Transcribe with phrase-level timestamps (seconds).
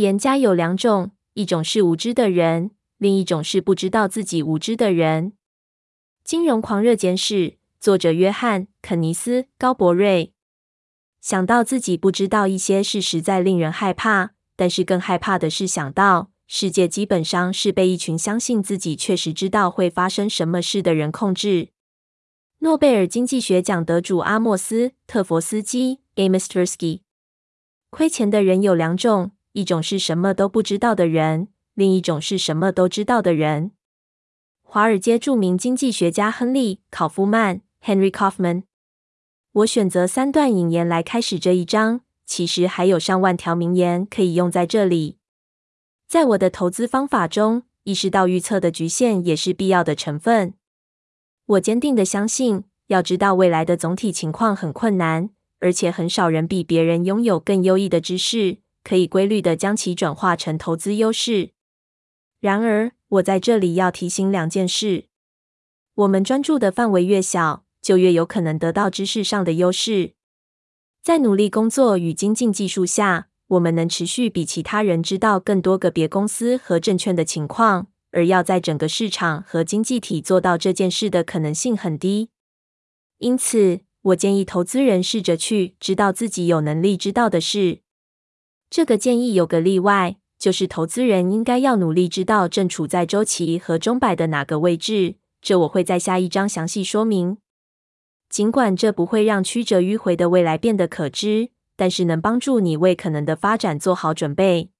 [0.00, 5.30] 言家有两种，一种是无知的人，另一种是不知道自己无知的人。
[6.24, 7.34] 《金融狂热简史》，
[7.80, 10.32] 作者约翰·肯尼斯·高伯瑞。
[11.20, 14.32] 想到自己不知道一些事，实在令人害怕。
[14.56, 21.70] 但是更害怕的是想到世界基本上是被一群相信自己确实知道会发生什么事的人控制。
[22.58, 27.00] 诺贝尔经济学奖得主阿莫斯·特佛斯基 （Amos Tversky）。
[27.88, 33.72] 亏钱的人有两种，一种是什么都不知道的人，另一种是什么都知道的人。
[34.62, 38.62] 华尔街著名经济学家亨利·考夫曼 （Henry Kaufman）。
[39.52, 42.02] 我选择三段引言来开始这一章。
[42.24, 45.16] 其实还有上万条名言可以用在这里。
[46.06, 50.54] 在我的投资方法中，意识到预测的局限也是必要的成分。
[51.46, 61.50] 我坚定的相信，要知道未来的总体情况很困难，而且很少人比别人拥有更优异的知识，可以规律地将其转化成投资优势。
[62.40, 65.06] 然而，我在这里要提醒两件事：
[65.94, 70.14] 我们专注的范围越小，就越有可能得到知识上的优势。
[71.02, 82.30] 在努力工作与精进技术下，我们能持续比其他人知道更多个别公司和证券的情况，而要在整个市场和经济体做到这件事的可能性很低。
[83.18, 87.80] 因此，我建议投资人试着去知道自己有能力知道的事。
[88.70, 95.16] 这个建议有个例外，就是投资人应该要努力知道正处在周期和钟摆的哪个位置。
[95.42, 97.38] 这我会在下一章详细说明。
[98.28, 104.70] 尽管这不会让曲折迂回的未来变得可知，但是能帮助你为可能的发展做好准备。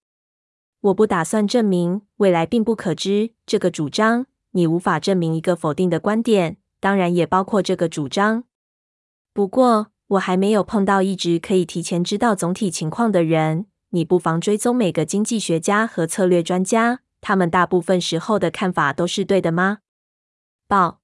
[0.83, 8.44] 我不打算证明未来并不可知这个主张，你无法证明一个否定的观点，当然也包括这个主张。
[9.34, 13.66] 不过，我还没有碰到一直可以提前知道总体情况的人。
[13.91, 19.78] 你不妨追踪每个经济学家和策略专家，他们大部分时候的看法都是对的吗？
[20.69, 21.00] 报。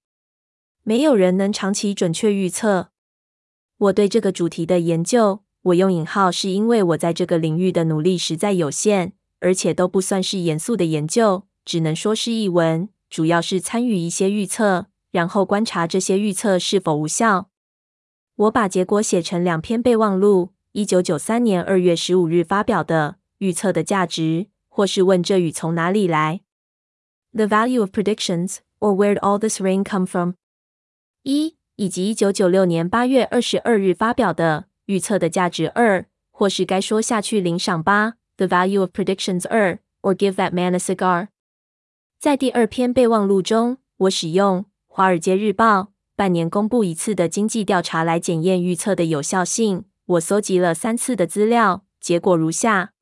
[0.85, 2.91] 没有人能长期准确预测。
[3.79, 12.89] 我对这个主题的研究，我用引号是因为我在这个领域的努力实在有限，而且都不算是严肃的研究，只能说是一文。
[13.11, 17.51] 主要是参与一些预测，然后观察这些预测是否无效。
[18.37, 24.21] 我把结果写成两篇备忘录：一九九三年二月十五日发表的《预测的价值》，
[24.69, 26.43] 或是问这雨从哪里来
[27.33, 30.33] ？The value of predictions, or where all this rain come from?
[31.23, 38.17] 一以及一九九六年八月二十二日发表的预测的价值二，或是该说下去领赏吧。
[38.37, 41.29] The Value of Predictions 二，or Give That Man a Cigar。
[42.21, 45.81] 在第二篇备忘录中，我使用《华尔街日报》
[46.15, 49.87] 半年公布一次的经济调查来检验预测的有效性。
[50.07, 52.93] 我搜集了三次的资料，结果如下：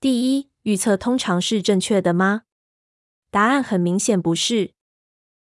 [0.00, 2.42] 第一，预测通常是正确的吗？
[3.30, 4.72] 答案很明显不是。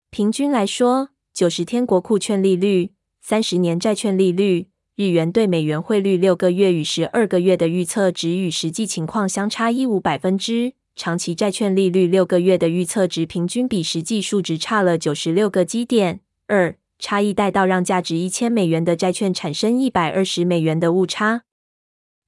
[0.10, 1.10] 平均来说。
[1.34, 4.68] 九十天国库券利率、三十年债券利率、
[4.98, 16.20] 日元对美元汇率六个月与十二个月的预测值与实际情况相差一五百分之，长期债券利率六个月的预测值平均比实际数值差了九十六个基点。
[16.48, 21.42] 二、差异带到让价值一千美元的债券产生一百二十美元的误差。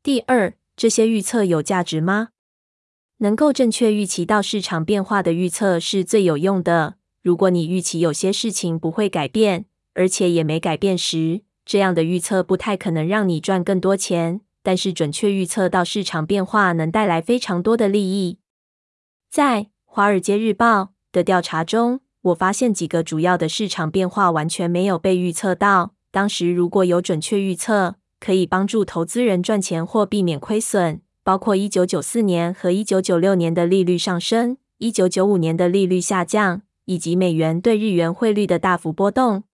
[0.02, 2.30] 第二，这些预测有价值吗？
[3.20, 6.96] 能够正确预期到市场变化的预测是最有用的。
[7.22, 14.42] 如果你预期有些事情不会改变，而且也没改变时，这样的预测不太可能让你赚更多钱。
[14.64, 18.40] 但是准确预测到市场变化能带来非常多的利益。
[19.30, 25.94] 在《华尔街日报》的调查中，我发现几个主要的市场变化完全没有被预测到。
[26.12, 36.64] 当时如果有准确预测，可以帮助投资人赚钱或避免亏损，包括一九九四年和一九九六年的利率上升，一九九五年的利率下降。
[36.86, 39.46] 以及美元对日元汇率的大幅波动。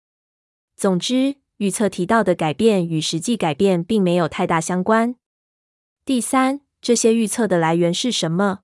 [0.75, 5.15] 总之，预测提到的改变与实际改变并没有太大相关。
[6.06, 8.61] 第三，这些预测的来源是什么？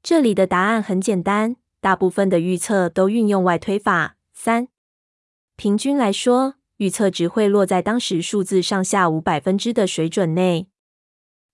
[0.00, 4.16] 这里的答案很简单，大部分的预测都运用外推法。
[4.32, 4.68] 三，
[5.56, 10.68] 平均来说，预测值会落在当时数字上下五百分之的水准内。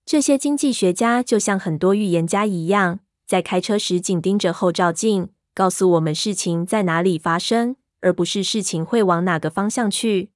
[0.05, 5.29] 这些经济学家就像很多预言家一样，在开车时紧盯着后照镜。
[5.55, 10.29] 告诉我们事情在哪里发生，而不是事情会往哪个方向去。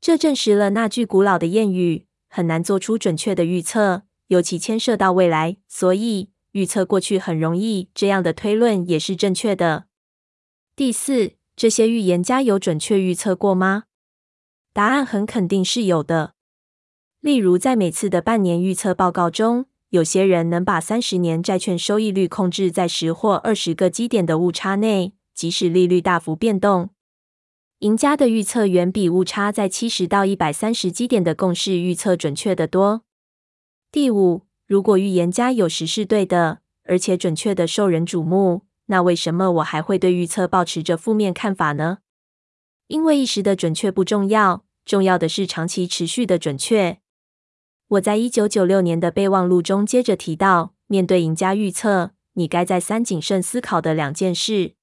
[0.00, 5.56] 这证实了那句古老的谚语：很难做出准确的预测，尤其牵涉到未来。
[5.66, 7.88] 所以，预测过去很容易。
[7.94, 9.86] 这样的推论也是正确的。
[10.74, 13.84] 第四，这些预言家有准确预测过吗？
[14.72, 16.34] 答案很肯定是有的。
[17.20, 26.90] 例如，在每次的半年预测报告中，有些人能把三十年债券收益率控制在十或二十个基点的误差内，即使利率大幅变动。
[27.80, 33.02] 赢家的预测远比误差在七十到一百三十基点的共识预测准确得多。
[33.90, 41.98] 第五，如果预言家有时是对的，而且准确的受人瞩目，那为什么我还会对预测保持着负面看法呢？
[42.86, 47.00] 因为一时的准确不重要，重要的是长期持续的准确。
[47.88, 54.74] 我在一九九六年的备忘录中接着提到，面对赢家预测，你该再三谨慎思考的两件事：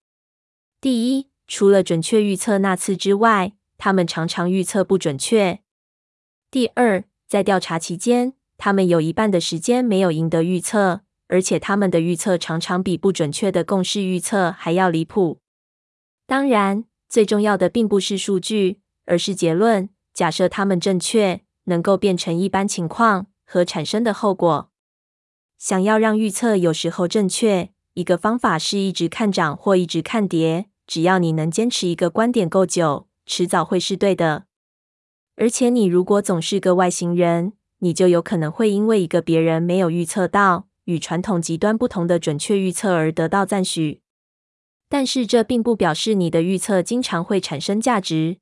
[0.82, 5.60] 第一，除了准确预测那次之外，他们常常预测不准确；
[6.52, 15.40] 第二，在调查期间，他们有一半的时间没有赢得预测，而且他们的预测常常比不准确的共识预测还要离谱。
[16.26, 19.90] 当然，最重要的并不是数据，而是结论。
[20.14, 21.42] 假设他们正确。
[21.70, 24.72] 能够变成一般情况和产生的后果。
[25.58, 30.68] 想要让预测有时候正确，一个方法是一直看涨或一直看跌。
[30.86, 34.46] 只要你能坚持一个观点够久，迟早会是对的。
[35.36, 44.02] 而且，你如果总是个外星人，你就有可能会因为一个别人没有预测到、与传统极端不同的准确预测而得到赞许。
[44.90, 48.38] 但是，这并不表示你的预测经常会产生价值。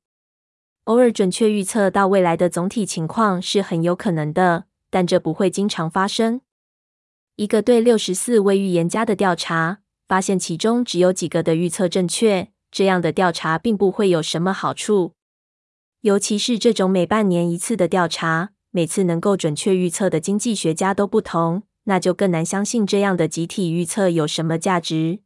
[0.84, 6.40] 偶尔准确预测到未来的总体情况是很有可能的，但这不会经常发生。
[7.34, 12.52] 一个对六十四位预言家的调查发现，其中只有几个的预测正确。
[12.70, 15.14] 这样的调查并不会有什么好处，
[16.02, 25.20] 尤其是这种每半年一次的调查，每次能够准确预测的经济学家都不同，那就更难相信这样的集体预测有什么价值。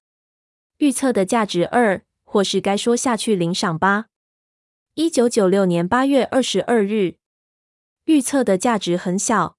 [0.79, 4.07] 预测的价值二，或是该说下去领赏吧。
[4.95, 7.17] 一九九六年八月二十二日，
[8.05, 9.57] 预测的价值很小。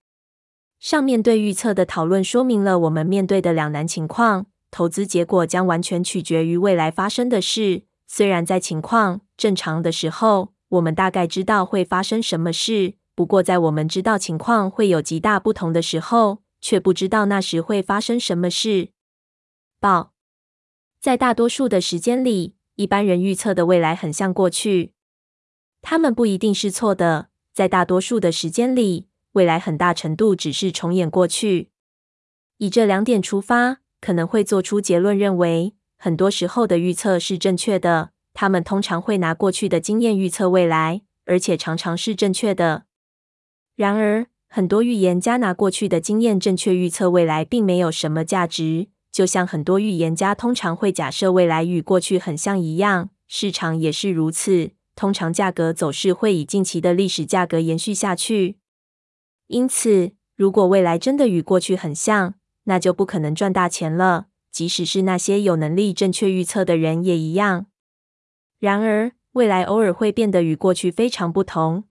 [0.79, 7.83] 上面对预测的讨论说明了我们面对的两难情况：投资结果将完全取决于未来发生的事。
[8.07, 18.89] 虽然在情况正常的时候，我们大概知道会发生什么事；不过，在我们知道情况会有极大不同的时候，却不知道那时会发生什么事。
[19.79, 20.13] 报，
[20.99, 24.93] 在大多数的时间里，一般人预测的未来很像过去。
[25.83, 31.69] 他们不一定是错的，在大多数的时间里，未来很大程度只是重演过去。
[32.57, 38.13] 以这两点出发，可能会做出结论，认为很多时候的预测是正确的。
[38.33, 42.85] 他们通常会拿过去的经验预测未来，而且常常是正确的。
[43.75, 48.89] 然而，很多预言家拿过去的经验正确预测未来，并没有什么价值。
[49.11, 54.71] 就像很多预言家通常会假设未来与过去很像一样，市场也是如此。
[54.95, 58.57] 通常价格走势会以近期的历史价格延续下去，
[59.47, 62.35] 因此，如果未来真的与过去很像，
[62.65, 64.27] 那就不可能赚大钱了。
[64.51, 67.67] 即使是那些有能力正确预测的人也一样。
[68.59, 71.85] 然而，未来偶尔会变得与过去非常不同，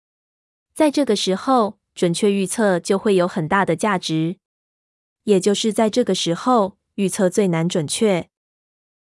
[0.77, 4.37] 在这个时候，准确预测就会有很大的价值。
[5.23, 8.29] 也就是在这个时候，预测最难准确。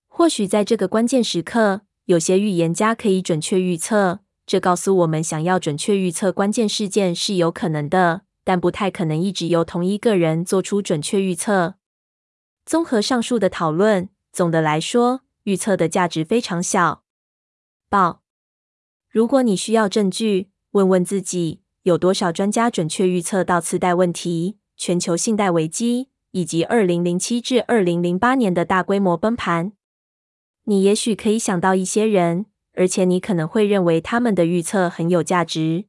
[0.07, 1.81] 或许在这个关键时刻。
[2.05, 11.75] 有些预言家可以准确预测，这告诉我们，想要准确预测关键事件是有可能的，但不太可能一直由同一个人做出准确预测。
[12.65, 17.03] 综合上述的讨论，总的来说，预测的价值非常小。
[17.87, 18.23] 报，
[19.07, 29.71] 如果你需要证据，问问自己，有多少专家准确预测到次贷问题、全球信贷危机以及二零零七至二零零八年的大规模崩盘？
[30.65, 35.85] 你也许可以想到一些人，而且你可能会认为他们的预测很有价值。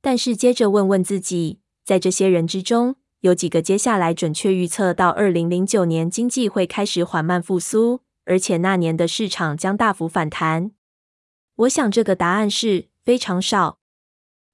[0.00, 10.70] 但是接着问问自己，在这些人之中，有几个接下来准确预测到二零零九年经济会开始缓慢复苏，而且那年的市场将大幅反弹？
[11.56, 13.77] 我想这个答案是非常少。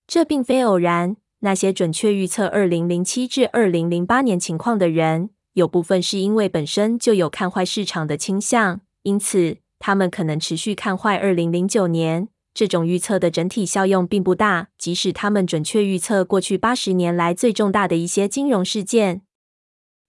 [0.06, 1.16] 这并非偶然。
[1.40, 8.80] 那些准确预测二零零七至二零零八年情况的人，有部分是因为本身就有看坏市场的倾向。
[9.02, 12.28] 因此，他们可能持续看坏二零零九年。
[12.54, 19.22] 这种预测的整体效用并不大，即使他们准确预测过去八十年来最重大的一些金融事件。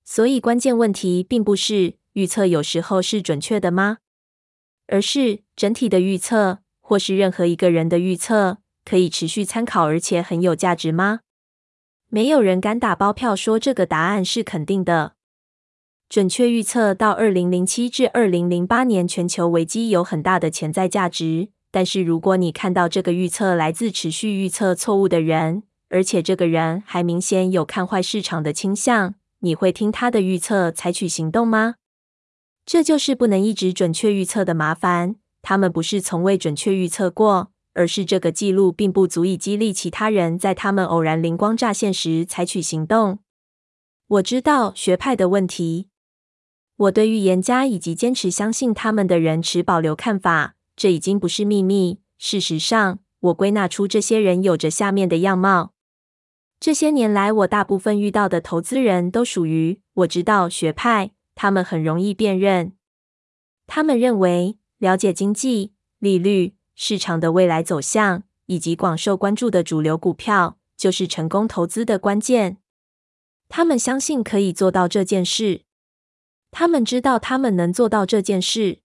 [0.05, 3.97] 所以，关键问题并不是预测有时候是准确的吗？
[4.87, 11.19] 而是整体的预测，或是任何一个人的预测，可以持续参考而且很有价值吗？
[12.07, 15.13] 没有人敢打包票说这个答案是肯定的。
[16.07, 31.75] 准确预测到二零零七至二零零八年全球危机有很大的潜在价值，但是如果你看到这个预测来自持续预测错误的人，而且这个人还明显有看坏市场的倾向，你会听他的预测采取行动吗？
[32.65, 35.15] 这就是不能一直准确预测的麻烦。
[35.41, 43.19] 他们不是从未准确预测过，而是这个记录并不足以激励其他人在他们偶然灵光乍现时采取行动。
[44.07, 45.89] 我知道学派的问题。
[46.77, 51.99] 我对预言家以及坚持相信他们的人持保留看法，这已经不是秘密。
[52.17, 55.73] 事实上，我归纳出这些人有着下面的样貌。
[56.59, 61.11] 这些年来，我大部分遇到的投资人都属于我知道学派。
[61.35, 62.71] 他们很容易辨认。
[63.67, 72.57] 他们认为，了解经济、利率、市场的未来走向以及广受关注的主流股票，就是成功投资的关键。
[73.49, 75.61] 他们相信可以做到这件事。
[76.51, 78.79] 他们知道他们能做到这件事。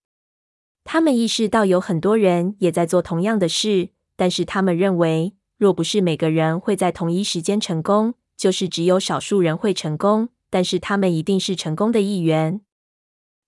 [0.84, 10.30] 他们意识到有很多人也在做同样的事，但是他们认为，若不是每个人会在同一时间成功，就是只有少数人会成功。
[10.48, 12.60] 但是他们一定是成功的一员。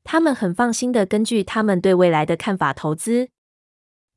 [0.05, 3.31] 他们很放心的根据他们对未来的看法投资。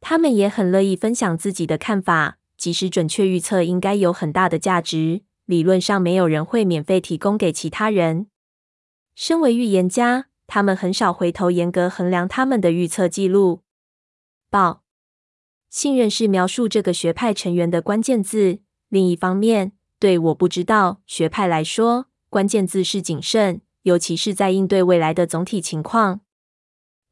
[0.08, 8.28] 他们也很乐意分享自己的看法，即使准确预测应该有很大的价值，理论上没有人会免费提供给其他人。
[9.16, 13.64] 身为预言家，他们很少回头严格衡量他们的预测记录。
[14.52, 14.84] 报，
[15.72, 18.60] 信任是描述这个学派成员的关键字。
[18.90, 26.22] 另一方面，对我不知道学派来说，关键字是谨慎，尤其是在应对未来的总体情况。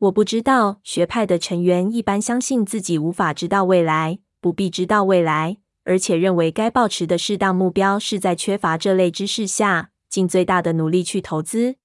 [0.03, 11.75] 我不知道学派的成员一般相信自己无法知道未来，不必知道未来，而且认为该抱持的适当目标是在缺乏这类知识下，尽最大的努力去投资。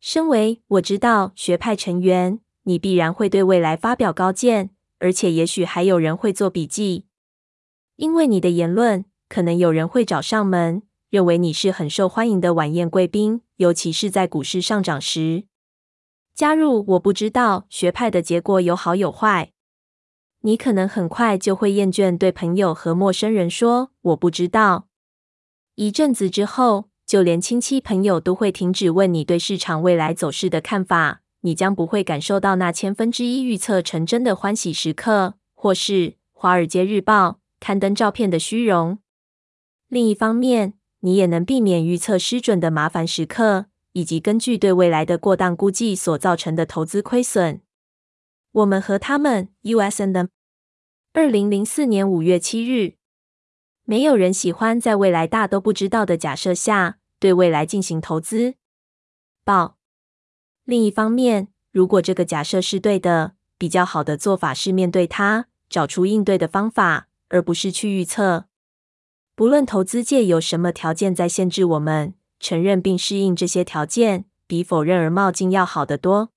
[0.00, 7.04] 身为我知道学派成员，你必然会对未来发表高见，而且也许还有人会做笔记，
[7.94, 10.82] 因为你的言论，可能有人会找上门。
[11.10, 15.44] 认为你是很受欢迎的晚宴贵宾，尤其是在股市上涨时。
[16.38, 19.50] 加入我不知道学派的结果有好有坏。
[20.42, 24.86] 你可能很快就会厌倦对朋友和陌生人说“我不知道”。
[25.74, 31.22] 一阵子之后，就连亲戚朋友都会停止问你对市场未来走势的看法。
[31.40, 35.92] 你将不会感受到那千分之一预测成真的欢喜时刻，或是
[36.32, 39.00] 《华尔街日报》刊登照片的虚荣。
[39.88, 47.60] 另一方面，你也能避免预测失准的麻烦时刻，以及根据对未来的过当估计所造成的投资亏损。
[48.52, 50.28] 我们和他们，US and the。
[51.12, 52.94] 二零零四年五月七日，
[53.84, 58.54] 没有人喜欢在未来大都不知道的假设下对未来进行投资。
[59.44, 59.78] 报。
[60.64, 68.44] 另一方面，如果这个假设是对的，比较好的做法是面对它，找出应对的方法，而不是去预测。
[69.34, 76.30] 不论投资界有什么条件在限制我们，承认并适应这些条件，比否认而冒进要好得多。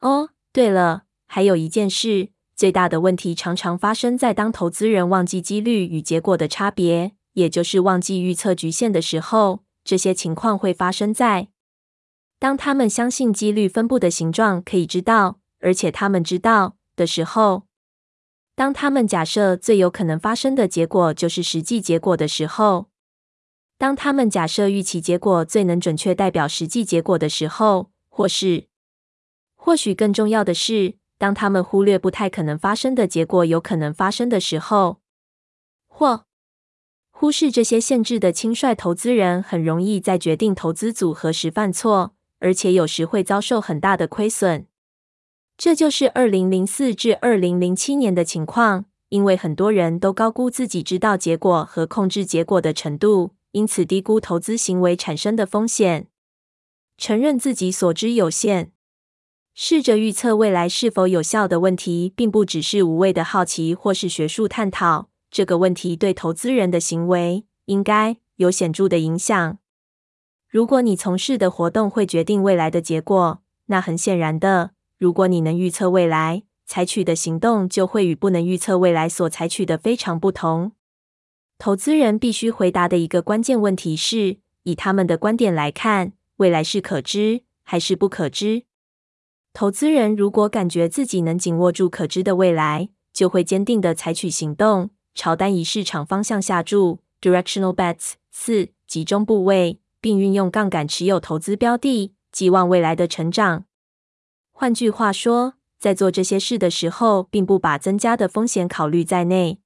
[0.00, 9.64] 哦，对了，还有一件事，最大的问题常常发生在当投资人忘记几率与结果的差别，也就是忘记预测局限的时候。
[9.84, 11.48] 这些情况会发生在
[12.38, 17.64] 当他们相信几率分布的形状可以知道，而且他们知道的时候。
[18.54, 22.90] 当他们假设最有可能发生的结果就是实际结果的时候，
[23.82, 28.68] 当他们假设预期结果最能准确代表实际结果的时候，或是，
[29.56, 35.00] 或许更重要的是，当他们忽略不太可能发生的结果有可能发生的时候，
[35.88, 36.26] 或
[37.10, 44.68] 忽视这些限制的轻率投资人很容易在决定投资组合时犯错，而且有时会遭受很大的亏损。
[45.56, 56.08] 这就是二零零四至二零零七年的情况，因为很多人都高估自己知道结果和控制结果的程度，因此低估投资行为产生的风险。
[56.98, 58.72] 承认自己所知有限，
[59.54, 65.08] 试着预测未来是否有效的问题，并不只是无谓的好奇或是学术探讨。
[65.30, 69.58] 这个问题对投资人的行为应该有显著的影响。
[70.48, 74.72] 如果你从事的活动会决定未来的结果，那很显然的。
[74.98, 80.72] 如果你能预测未来，采取的行动就会与不能预测未来所采取的非常不同。
[81.64, 88.64] 投资人必须回答的一个关键问题是：以他们的观点来看，未来是可知还是不可知？
[89.52, 98.14] 投资人如果感觉自己能紧握住可知的未来，就会坚定地采取行动，朝单一市场方向下注 （directional bets）。
[98.32, 103.66] 四、集中部位，并运用杠杆持有投资标的，寄望未来的成长。
[104.50, 109.60] 换句话说，在做这些事的时候，并不把增加的风险考虑在内。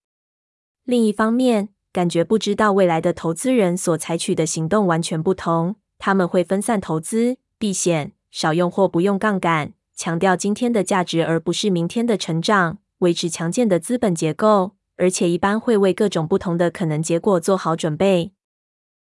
[0.84, 5.76] 另一方面，感觉不知道未来的投资人所采取的行动完全不同。
[5.96, 18.32] 他们会分散投资、避险、少用或不用杠杆，强调今天的价值而不是明天的成长，维持强健的资本结构，而且一般会为各种不同的可能结果做好准备。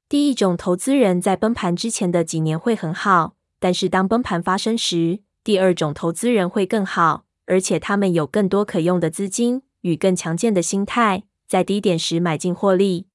[0.10, 13.08] 第一种投资人在崩盘之前的几年会很好，但是当崩盘发生时，第二种投资人会更好，而且他们有更多可用的资金与更强健的心态，在低点时买进获利。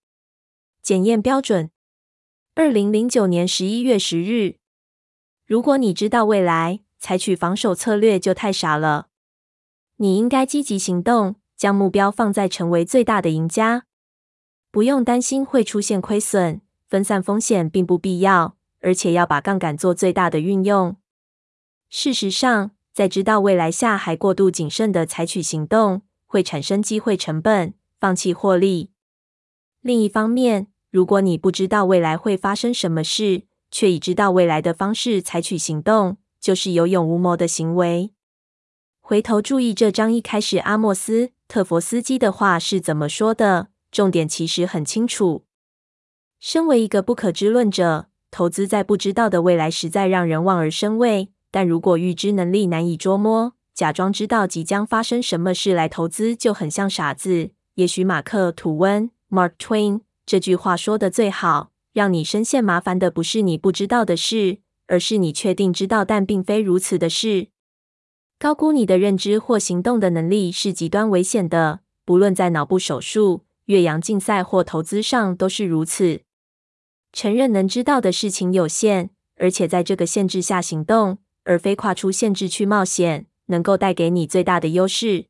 [0.82, 1.70] 检验标准：
[2.54, 4.56] 二零零九年十一月十日。
[5.46, 9.08] 如果你知道未来，采取防守策略就太傻了。
[9.96, 13.86] 你应该积极行动，将目标放在成为最大的赢家。
[14.70, 16.60] 不用担心会出现亏损。
[16.86, 20.98] 分散风险并不必要，而且要把杠杆做最大的运用。
[21.88, 28.90] 事实上，在知道未来下还过度谨慎的采取行动，会产生机会成本，放弃获利。
[29.80, 38.12] 另一方面，如果你不知道未来会发生什么事，却以知道未来的方式采取行动，就是有勇无谋的行为。
[39.00, 45.44] 回头注意这章一开始阿莫斯·特佛斯基的话是怎么说的，重点其实很清楚。
[46.40, 51.30] 身为一个不可知论者，投资在不知道的未来实在让人望而生畏。
[51.52, 57.50] 但如果预知能力难以捉摸，假装知道即将发生什么事来投资，就很像傻子。
[57.76, 67.48] 也许马克·吐温 （Mark Twain） 这句话说得最好：让你深陷麻烦的不是你不知道的事，而是你确定知道但并非如此的事。
[68.38, 76.22] 高估你的认知或行动的能力是极端危险的，不论在脑部手术、越洋竞赛或投资上都是如此。
[77.12, 85.26] 承认能知道的事情有限，而且在这个限制下行动，而非跨出限制去冒险，能够带给你最大的优势。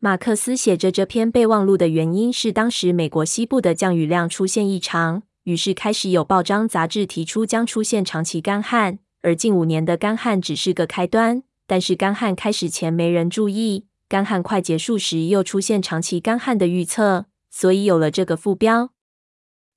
[0.00, 11.42] 马克思写着这篇备忘录的原因是，当时美国西部的降雨量出现异常，于是开始有报章杂志提出将出现长期干旱，而近五年的干旱只是个开端。
[11.66, 18.92] 但是干旱开始前没人注意，干旱快结束时又出现长期干旱的预测，所以有了这个副标。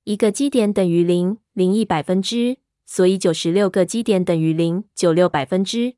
[0.04, 5.96] 一个基点等于零零一百分之，所以九十六个基点等于零九六百分之。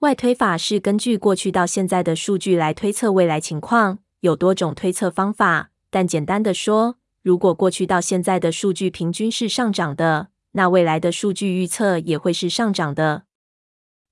[0.00, 13.24] 外推法是根据过去到现在的数据来推测未来情况，有多种推测方法，但简单的说，如果过去到现在的数据平均是上涨的，那未来的数据预测也会是上涨的。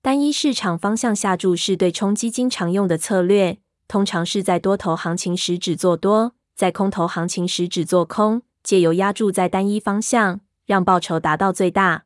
[0.03, 8.43] 单一市场方向下注是对冲基金常用的策略，通常是在多头行情时只做多，在空头行情时只做空。
[8.65, 12.06] 借由押注在单一方向，让报酬达到最大。